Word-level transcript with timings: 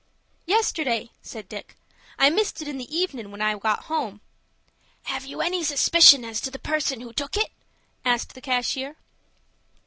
"Yesterday," 0.47 1.11
said 1.21 1.47
Dick. 1.47 1.77
"I 2.17 2.31
missed 2.31 2.59
it 2.59 2.67
in 2.67 2.79
the 2.79 2.91
evenin' 2.91 3.29
when 3.29 3.39
I 3.39 3.55
got 3.59 3.83
home." 3.83 4.19
"Have 5.03 5.25
you 5.27 5.41
any 5.41 5.63
suspicion 5.63 6.25
as 6.25 6.41
to 6.41 6.49
the 6.49 6.57
person 6.57 7.01
who 7.01 7.13
took 7.13 7.37
it?" 7.37 7.51
asked 8.03 8.33
the 8.33 8.41
cashier. 8.41 8.95